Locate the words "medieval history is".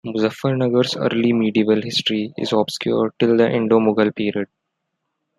1.31-2.53